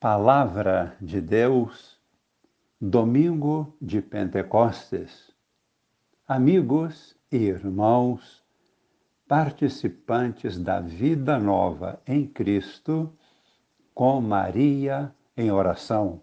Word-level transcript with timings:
Palavra 0.00 0.96
de 1.00 1.20
Deus, 1.20 1.98
domingo 2.80 3.76
de 3.82 4.00
Pentecostes. 4.00 5.32
Amigos 6.24 7.16
e 7.32 7.38
irmãos, 7.38 8.40
participantes 9.26 10.56
da 10.56 10.78
vida 10.78 11.36
nova 11.36 12.00
em 12.06 12.24
Cristo, 12.28 13.12
com 13.92 14.20
Maria 14.20 15.12
em 15.36 15.50
oração. 15.50 16.22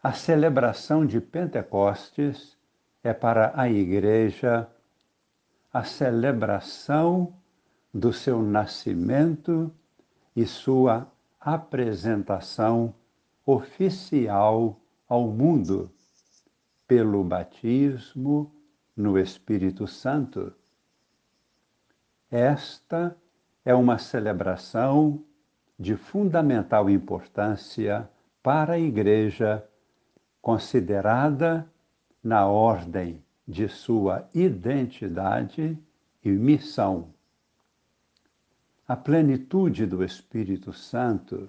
A 0.00 0.12
celebração 0.12 1.04
de 1.04 1.20
Pentecostes 1.20 2.56
é 3.02 3.12
para 3.12 3.52
a 3.60 3.68
Igreja 3.68 4.70
a 5.72 5.82
celebração 5.82 7.34
do 7.92 8.12
seu 8.12 8.40
nascimento 8.40 9.74
e 10.36 10.46
sua 10.46 11.10
apresentação 11.40 12.94
oficial 13.46 14.78
ao 15.08 15.26
mundo 15.26 15.90
pelo 16.86 17.24
batismo 17.24 18.52
no 18.94 19.18
Espírito 19.18 19.86
Santo. 19.86 20.52
Esta 22.30 23.16
é 23.64 23.74
uma 23.74 23.98
celebração 23.98 25.24
de 25.78 25.96
fundamental 25.96 26.90
importância 26.90 28.08
para 28.42 28.74
a 28.74 28.78
Igreja, 28.78 29.66
considerada 30.42 31.66
na 32.22 32.46
ordem 32.46 33.24
de 33.48 33.68
sua 33.68 34.28
identidade 34.34 35.78
e 36.22 36.30
missão. 36.30 37.14
A 38.90 38.96
plenitude 38.96 39.86
do 39.86 40.02
Espírito 40.02 40.72
Santo 40.72 41.48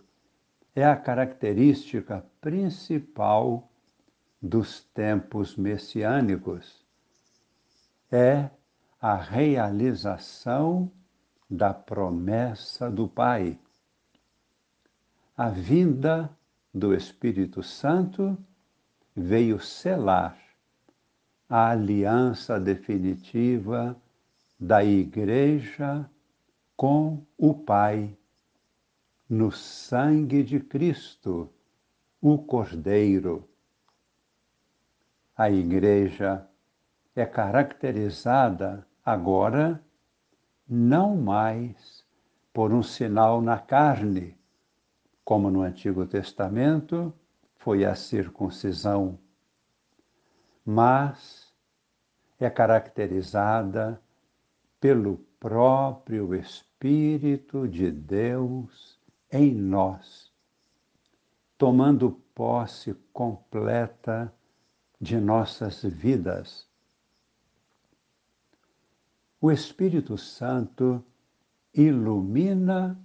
é 0.76 0.86
a 0.86 0.96
característica 0.96 2.24
principal 2.40 3.68
dos 4.40 4.84
tempos 4.94 5.56
messiânicos. 5.56 6.86
É 8.12 8.48
a 9.02 9.16
realização 9.16 10.92
da 11.50 11.74
promessa 11.74 12.92
do 12.92 13.08
Pai. 13.08 13.58
A 15.36 15.50
vinda 15.50 16.30
do 16.72 16.94
Espírito 16.94 17.64
Santo 17.64 18.38
veio 19.16 19.60
selar 19.60 20.38
a 21.50 21.72
aliança 21.72 22.60
definitiva 22.60 24.00
da 24.60 24.86
Igreja 24.86 26.08
com 26.76 27.26
o 27.38 27.54
Pai, 27.54 28.18
no 29.30 29.52
sangue 29.52 30.44
de 30.44 30.60
Cristo, 30.60 31.50
o 32.22 32.38
Cordeiro. 32.38 33.48
A 35.36 35.50
Igreja 35.50 36.48
é 37.16 37.26
caracterizada 37.26 38.86
agora 39.04 39.84
não 40.68 41.16
mais 41.16 42.06
por 42.54 42.74
um 42.74 42.84
sinal 42.84 43.42
na 43.42 43.58
carne, 43.58 44.38
como 45.24 45.50
no 45.50 45.62
Antigo 45.62 46.06
Testamento 46.06 47.14
foi 47.56 47.86
a 47.86 47.96
circuncisão, 47.96 49.20
mas 50.66 51.54
é 52.40 52.50
caracterizada 52.50 54.02
pelo 54.80 55.24
próprio 55.42 56.36
Espírito 56.36 57.68
de 57.68 57.92
Deus 57.92 59.00
em 59.32 59.52
nós, 59.52 60.32
tomando 61.58 62.12
posse 62.36 62.94
completa 63.12 64.32
de 65.00 65.20
nossas 65.20 65.82
vidas. 65.82 66.68
O 69.42 69.52
Espírito 69.52 70.16
Santo 70.16 71.04
ilumina 71.74 72.96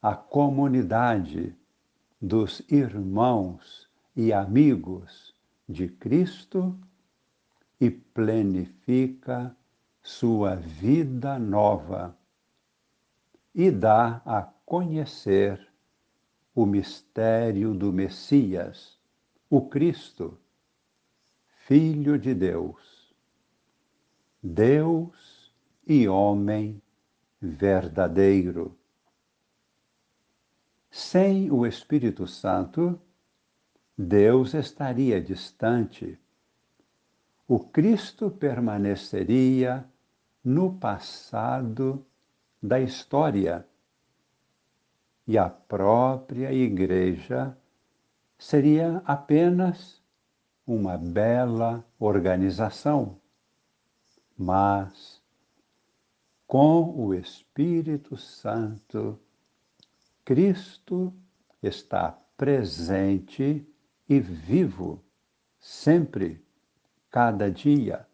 a 0.00 0.16
comunidade 0.16 1.54
dos 2.18 2.62
irmãos 2.70 3.86
e 4.16 4.32
amigos 4.32 5.34
de 5.68 5.86
Cristo 5.86 6.74
e 7.78 7.90
plenifica 7.90 9.54
sua 10.02 10.56
vida 10.56 11.38
nova 11.38 12.16
e 13.54 13.70
dá 13.70 14.22
a 14.24 14.42
conhecer 14.64 15.66
o 16.54 16.66
mistério 16.66 17.74
do 17.74 17.92
Messias, 17.92 18.98
o 19.48 19.68
Cristo, 19.68 20.38
Filho 21.66 22.18
de 22.18 22.34
Deus, 22.34 23.14
Deus 24.42 25.52
e 25.86 26.08
homem 26.08 26.80
verdadeiro. 27.40 28.76
Sem 30.90 31.50
o 31.50 31.66
Espírito 31.66 32.26
Santo, 32.26 33.00
Deus 33.96 34.54
estaria 34.54 35.20
distante. 35.20 36.18
O 37.50 37.58
Cristo 37.58 38.30
permaneceria 38.30 39.82
no 40.44 40.74
passado 40.74 42.04
da 42.62 42.78
história. 42.78 43.66
E 45.26 45.38
a 45.38 45.48
própria 45.48 46.52
Igreja 46.52 47.56
seria 48.38 49.02
apenas 49.06 50.02
uma 50.66 50.98
bela 50.98 51.82
organização. 51.98 53.18
Mas, 54.36 55.22
com 56.46 56.94
o 57.00 57.14
Espírito 57.14 58.14
Santo, 58.18 59.18
Cristo 60.22 61.14
está 61.62 62.12
presente 62.36 63.66
e 64.06 64.20
vivo, 64.20 65.02
sempre, 65.58 66.46
cada 67.10 67.50
dia. 67.50 68.06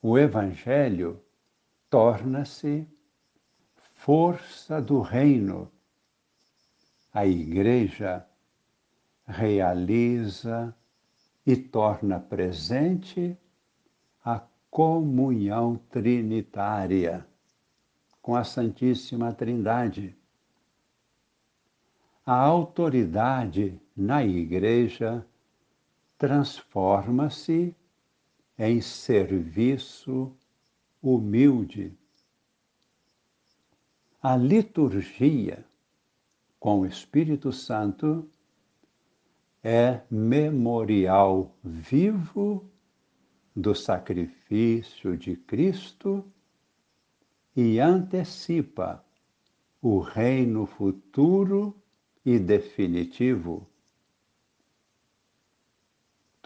O 0.00 0.18
Evangelho 0.18 1.20
torna-se 1.88 2.86
força 3.94 4.80
do 4.80 5.00
reino. 5.00 5.70
A 7.12 7.26
Igreja 7.26 8.26
realiza 9.26 10.74
e 11.44 11.56
torna 11.56 12.20
presente 12.20 13.36
a 14.24 14.42
comunhão 14.70 15.76
trinitária 15.90 17.26
com 18.20 18.34
a 18.34 18.44
Santíssima 18.44 19.32
Trindade. 19.32 20.16
A 22.24 22.34
autoridade 22.34 23.80
na 23.96 24.24
Igreja 24.24 25.24
transforma-se 26.18 27.74
em 28.58 28.80
serviço 28.80 30.32
humilde 31.02 31.96
a 34.28 34.36
liturgia 34.36 35.64
com 36.58 36.80
o 36.80 36.86
Espírito 36.86 37.52
Santo 37.52 38.28
é 39.62 40.00
memorial 40.10 41.56
vivo 41.62 42.68
do 43.54 43.72
sacrifício 43.72 45.16
de 45.16 45.36
Cristo 45.36 46.24
e 47.54 47.78
antecipa 47.78 49.04
o 49.80 50.00
reino 50.00 50.66
futuro 50.66 51.80
e 52.24 52.36
definitivo. 52.36 53.64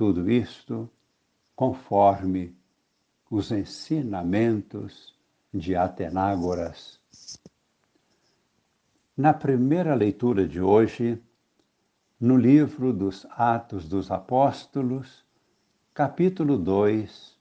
Tudo 0.00 0.30
isto 0.30 0.88
conforme 1.54 2.56
os 3.30 3.52
ensinamentos 3.52 5.14
de 5.52 5.76
Atenágoras. 5.76 6.98
Na 9.14 9.34
primeira 9.34 9.94
leitura 9.94 10.48
de 10.48 10.58
hoje, 10.58 11.22
no 12.18 12.38
livro 12.38 12.94
dos 12.94 13.26
Atos 13.32 13.86
dos 13.86 14.10
Apóstolos, 14.10 15.22
capítulo 15.92 16.56
2, 16.56 17.38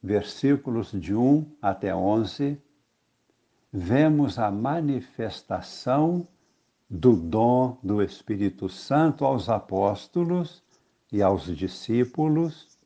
versículos 0.00 0.92
de 0.92 1.12
1 1.12 1.56
até 1.60 1.92
11, 1.92 2.56
vemos 3.72 4.38
a 4.38 4.48
manifestação 4.48 6.28
do 6.88 7.16
dom 7.16 7.76
do 7.82 8.00
Espírito 8.00 8.68
Santo 8.68 9.24
aos 9.24 9.48
apóstolos 9.48 10.64
e 11.12 11.22
aos 11.22 11.44
discípulos 11.44 12.76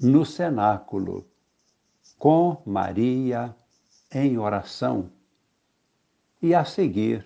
no 0.00 0.24
cenáculo, 0.24 1.26
com 2.18 2.62
Maria 2.66 3.54
em 4.10 4.38
oração. 4.38 5.10
E 6.40 6.54
a 6.54 6.64
seguir, 6.64 7.24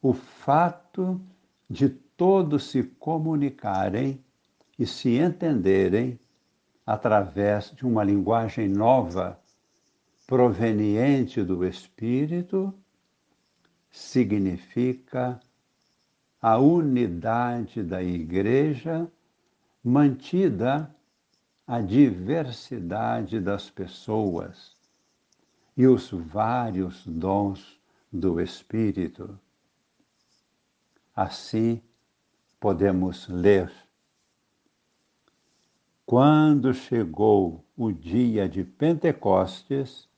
o 0.00 0.12
fato 0.12 1.20
de 1.68 1.88
todos 1.88 2.70
se 2.70 2.82
comunicarem 2.82 4.24
e 4.78 4.86
se 4.86 5.18
entenderem 5.18 6.18
através 6.86 7.72
de 7.72 7.84
uma 7.84 8.02
linguagem 8.02 8.68
nova, 8.68 9.38
proveniente 10.26 11.42
do 11.42 11.66
Espírito, 11.66 12.72
significa 13.90 15.40
a 16.40 16.58
unidade 16.58 17.82
da 17.82 18.02
Igreja 18.02 19.10
mantida 19.82 20.94
a 21.66 21.80
diversidade 21.80 23.40
das 23.40 23.68
pessoas 23.68 24.76
e 25.76 25.86
os 25.86 26.10
vários 26.10 27.04
dons 27.06 27.78
do 28.12 28.40
Espírito. 28.40 29.38
Assim, 31.14 31.82
podemos 32.58 33.28
ler. 33.28 33.70
Quando 36.06 36.72
chegou 36.72 37.64
o 37.76 37.92
dia 37.92 38.48
de 38.48 38.64
Pentecostes, 38.64 40.08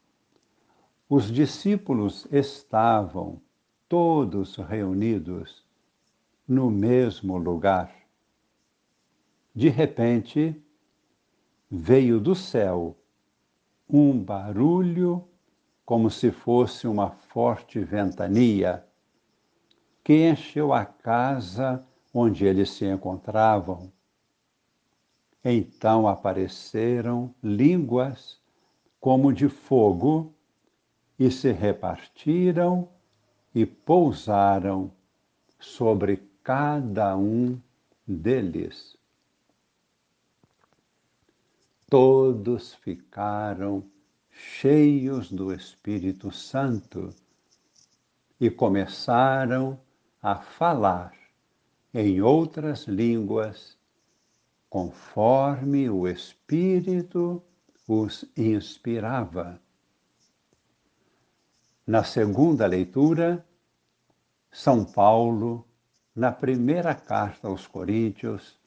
os 1.08 1.30
discípulos 1.30 2.28
estavam 2.30 3.40
todos 3.88 4.56
reunidos 4.56 5.64
no 6.50 6.68
mesmo 6.68 7.38
lugar. 7.38 7.94
De 9.54 9.68
repente, 9.68 10.60
veio 11.70 12.18
do 12.18 12.34
céu 12.34 12.96
um 13.88 14.18
barulho 14.18 15.28
como 15.86 16.10
se 16.10 16.32
fosse 16.32 16.88
uma 16.88 17.10
forte 17.10 17.78
ventania 17.78 18.84
que 20.02 20.28
encheu 20.28 20.72
a 20.72 20.84
casa 20.84 21.86
onde 22.12 22.44
eles 22.44 22.70
se 22.70 22.84
encontravam. 22.84 23.92
Então 25.44 26.08
apareceram 26.08 27.32
línguas 27.40 28.40
como 28.98 29.32
de 29.32 29.48
fogo 29.48 30.34
e 31.16 31.30
se 31.30 31.52
repartiram 31.52 32.88
e 33.54 33.64
pousaram 33.64 34.90
sobre 35.60 36.29
cada 36.50 37.16
um 37.16 37.60
deles. 38.04 38.98
Todos 41.88 42.74
ficaram 42.74 43.84
cheios 44.32 45.30
do 45.30 45.54
Espírito 45.54 46.32
Santo 46.32 47.14
e 48.40 48.50
começaram 48.50 49.78
a 50.20 50.34
falar 50.34 51.14
em 51.94 52.20
outras 52.20 52.88
línguas, 52.88 53.78
conforme 54.68 55.88
o 55.88 56.08
Espírito 56.08 57.40
os 57.86 58.24
inspirava. 58.36 59.62
Na 61.86 62.02
segunda 62.02 62.66
leitura, 62.66 63.46
São 64.50 64.84
Paulo, 64.84 65.64
na 66.20 66.30
primeira 66.30 66.94
carta 66.94 67.48
aos 67.48 67.66
Coríntios, 67.66 68.58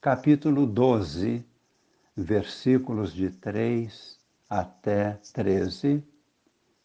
capítulo 0.00 0.64
12, 0.66 1.44
versículos 2.16 3.12
de 3.12 3.28
3 3.28 4.18
até 4.48 5.20
13, 5.34 6.02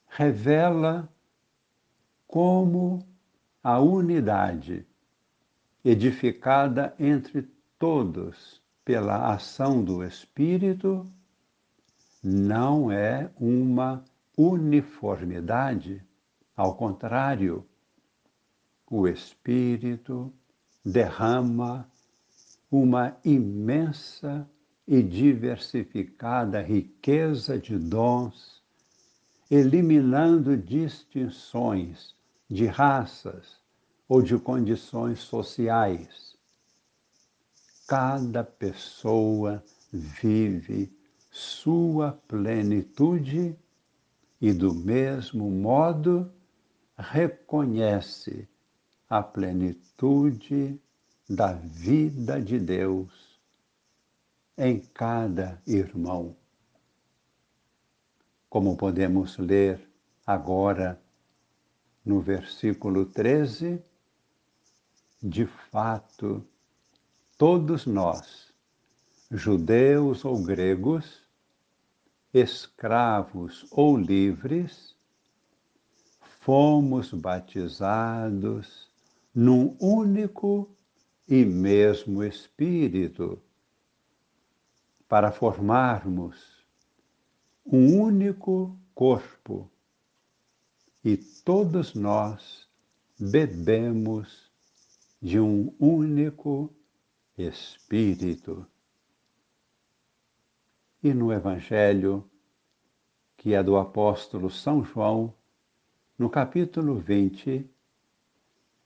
revela 0.09 1.07
como 2.27 3.07
a 3.63 3.79
unidade 3.79 4.85
edificada 5.85 6.93
entre 6.99 7.49
todos 7.79 8.61
pela 8.83 9.33
ação 9.33 9.81
do 9.81 10.03
Espírito 10.03 11.09
não 12.21 12.91
é 12.91 13.31
uma 13.39 14.03
uniformidade, 14.37 16.03
ao 16.57 16.75
contrário, 16.75 17.65
o 18.95 19.07
Espírito 19.07 20.31
derrama 20.85 21.89
uma 22.69 23.17
imensa 23.25 24.47
e 24.87 25.01
diversificada 25.01 26.61
riqueza 26.61 27.57
de 27.57 27.75
dons, 27.75 28.61
eliminando 29.49 30.55
distinções 30.55 32.15
de 32.47 32.67
raças 32.67 33.59
ou 34.07 34.21
de 34.21 34.37
condições 34.37 35.21
sociais. 35.21 36.37
Cada 37.87 38.43
pessoa 38.43 39.63
vive 39.91 40.95
sua 41.31 42.11
plenitude 42.27 43.57
e, 44.39 44.53
do 44.53 44.71
mesmo 44.71 45.49
modo, 45.49 46.31
reconhece 46.95 48.47
a 49.13 49.21
plenitude 49.21 50.81
da 51.29 51.53
vida 51.53 52.41
de 52.41 52.59
Deus 52.59 53.39
em 54.57 54.79
cada 54.79 55.61
irmão. 55.67 56.35
Como 58.49 58.75
podemos 58.75 59.37
ler 59.37 59.87
agora 60.25 60.99
no 62.03 62.21
versículo 62.21 63.05
13, 63.05 63.79
de 65.21 65.45
fato, 65.45 66.43
todos 67.37 67.85
nós, 67.85 68.51
judeus 69.29 70.25
ou 70.25 70.41
gregos, 70.41 71.21
escravos 72.33 73.67
ou 73.69 73.95
livres, 73.95 74.95
fomos 76.39 77.13
batizados 77.13 78.91
num 79.33 79.75
único 79.79 80.69
e 81.27 81.43
mesmo 81.43 82.23
Espírito 82.23 83.41
para 85.07 85.31
formarmos 85.31 86.63
um 87.65 87.99
único 88.01 88.77
corpo 88.93 89.69
e 91.03 91.17
todos 91.17 91.93
nós 91.93 92.67
bebemos 93.19 94.51
de 95.21 95.39
um 95.39 95.73
único 95.79 96.73
Espírito. 97.37 98.67
E 101.01 101.13
no 101.13 101.33
Evangelho, 101.33 102.29
que 103.35 103.53
é 103.53 103.63
do 103.63 103.77
apóstolo 103.77 104.49
São 104.49 104.83
João, 104.83 105.33
no 106.17 106.29
capítulo 106.29 106.95
20, 106.95 107.69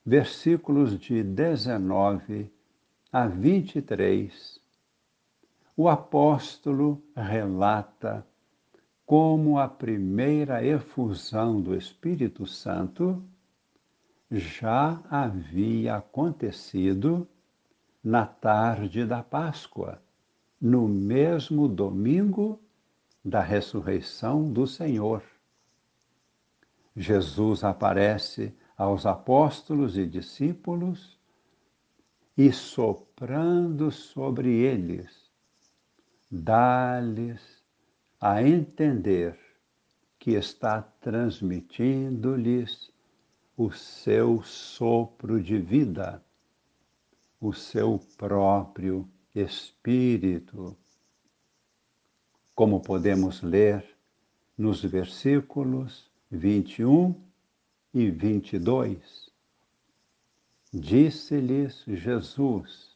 versículos 0.07 0.97
de 0.97 1.21
19 1.21 2.49
a 3.11 3.27
23, 3.27 4.57
o 5.75 5.89
apóstolo 5.89 7.03
relata 7.13 8.25
como 9.05 9.59
a 9.59 9.67
primeira 9.67 10.63
efusão 10.63 11.61
do 11.61 11.75
Espírito 11.75 12.47
Santo 12.47 13.21
já 14.31 15.01
havia 15.09 15.97
acontecido 15.97 17.27
na 18.01 18.25
tarde 18.25 19.05
da 19.05 19.21
Páscoa, 19.21 20.01
no 20.59 20.87
mesmo 20.87 21.67
domingo 21.67 22.61
da 23.25 23.41
ressurreição 23.41 24.49
do 24.53 24.65
Senhor. 24.65 25.21
Jesus 26.95 27.65
aparece 27.65 28.55
aos 28.77 29.05
apóstolos 29.05 29.97
e 29.97 30.05
discípulos 30.05 31.17
e 32.37 32.53
soprando 32.53 33.91
sobre 33.91 34.53
eles 34.53 35.27
dá-lhes 36.29 37.63
a 38.21 38.43
entender 38.43 39.37
que 40.19 40.31
está 40.31 40.81
transmitindo-lhes 40.81 42.91
o 43.55 43.71
seu 43.71 44.43
sopro 44.43 45.41
de 45.41 45.57
vida, 45.57 46.21
o 47.39 47.53
seu 47.53 47.97
próprio 48.17 49.07
Espírito. 49.33 50.75
Como 52.53 52.81
podemos 52.81 53.41
ler 53.41 53.97
nos 54.57 54.83
versículos 54.83 56.11
21 56.31 57.26
e 57.97 58.11
22. 58.11 59.31
Disse-lhes 60.71 61.83
Jesus: 61.87 62.95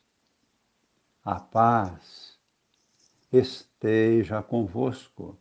A 1.24 1.40
paz 1.40 2.40
esteja 3.32 4.44
convosco. 4.44 5.40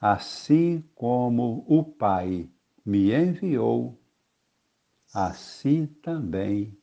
Assim 0.00 0.82
como 0.96 1.64
o 1.68 1.84
Pai 1.84 2.50
me 2.84 3.14
enviou, 3.14 3.96
assim 5.14 5.86
também 5.86 6.76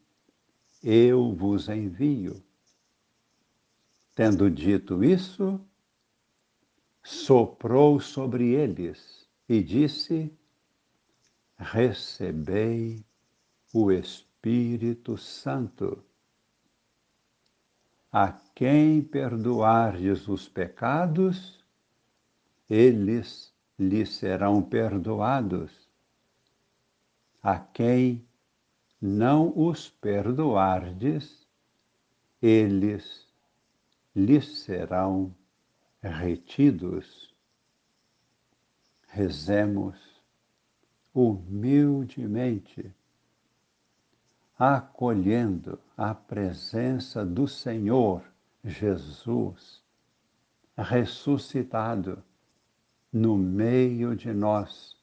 eu 0.82 1.36
vos 1.36 1.68
envio. 1.68 2.42
Tendo 4.16 4.50
dito 4.50 5.04
isso, 5.04 5.60
soprou 7.04 8.00
sobre 8.00 8.54
eles 8.54 9.28
e 9.50 9.62
disse: 9.62 10.39
Recebei 11.60 13.04
o 13.74 13.92
Espírito 13.92 15.18
Santo. 15.18 16.02
A 18.10 18.32
quem 18.56 19.02
perdoardes 19.02 20.30
os 20.30 20.48
pecados, 20.48 21.62
eles 22.70 23.54
lhes 23.78 24.16
serão 24.16 24.62
perdoados. 24.62 25.90
A 27.44 27.60
quem 27.60 28.26
não 29.02 29.52
os 29.54 29.90
perdoardes, 29.90 31.46
eles 32.42 33.28
lhes 34.16 34.60
serão 34.60 35.36
retidos. 36.02 37.36
Rezemos 39.10 40.09
humildemente, 41.14 42.94
acolhendo 44.58 45.80
a 45.96 46.14
presença 46.14 47.26
do 47.26 47.48
Senhor 47.48 48.24
Jesus, 48.64 49.82
ressuscitado 50.78 52.24
no 53.12 53.38
meio 53.38 54.16
de 54.16 54.32
nós, 54.34 54.96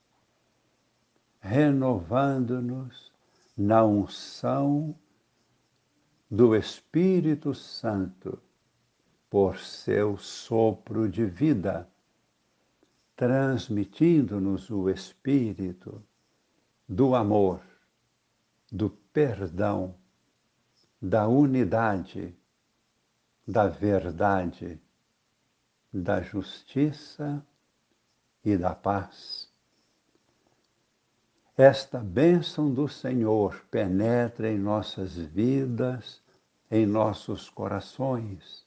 renovando-nos 1.41 3.11
na 3.57 3.85
unção 3.85 4.95
do 6.31 6.55
Espírito 6.55 7.55
Santo 7.55 8.39
por 9.31 9.59
seu 9.59 10.17
sopro 10.19 11.09
de 11.09 11.25
vida, 11.25 11.89
transmitindo-nos 13.17 14.71
o 14.71 14.91
Espírito 14.91 16.05
do 16.87 17.15
amor, 17.15 17.63
do 18.71 18.91
perdão, 18.91 19.95
da 21.01 21.27
unidade, 21.27 22.37
da 23.49 23.67
verdade, 23.67 24.79
da 25.93 26.21
justiça 26.21 27.45
e 28.45 28.57
da 28.57 28.75
paz. 28.75 29.51
Esta 31.57 31.99
bênção 31.99 32.71
do 32.71 32.87
Senhor 32.87 33.65
penetra 33.71 34.53
em 34.53 34.59
nossas 34.59 35.17
vidas, 35.17 36.23
em 36.71 36.85
nossos 36.85 37.49
corações, 37.49 38.67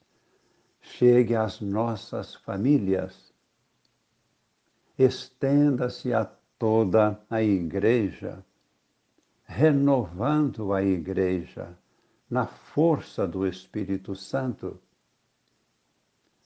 chegue 0.82 1.36
às 1.36 1.62
nossas 1.62 2.34
famílias, 2.34 3.29
estenda-se 5.00 6.13
a 6.13 6.25
toda 6.60 7.20
a 7.29 7.41
Igreja, 7.41 8.46
renovando 9.46 10.74
a 10.74 10.84
Igreja 10.84 11.75
na 12.29 12.46
força 12.46 13.27
do 13.27 13.48
Espírito 13.48 14.15
Santo, 14.15 14.79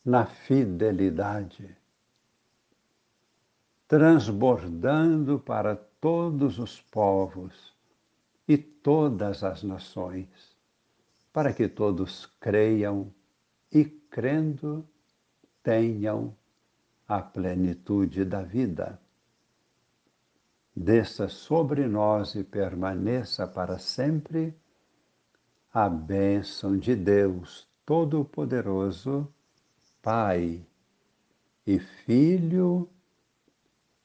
na 0.05 0.25
fidelidade 0.25 1.75
transbordando 3.93 5.38
para 5.38 5.75
todos 5.75 6.57
os 6.57 6.81
povos 6.81 7.75
e 8.48 8.57
todas 8.57 9.43
as 9.43 9.62
nações, 9.62 10.27
para 11.31 11.53
que 11.53 11.67
todos 11.67 12.25
creiam 12.39 13.13
e, 13.72 13.86
crendo, 13.86 14.83
tenham 15.62 16.36
a 17.13 17.22
plenitude 17.22 18.25
da 18.25 18.41
vida. 18.41 19.00
Desça 20.75 21.29
sobre 21.29 21.86
nós 21.86 22.34
e 22.34 22.43
permaneça 22.43 23.48
para 23.48 23.77
sempre 23.77 24.51
a 25.72 25.88
bênção 25.88 26.75
de 26.75 26.96
Deus 26.96 27.67
Todo-Poderoso, 27.86 29.32
Pai 30.01 30.65
e 31.67 31.77
Filho 31.77 32.89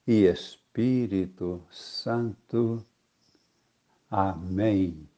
e 0.06 0.26
Espírito 0.26 1.64
Santo. 1.70 2.84
Amém. 4.10 5.08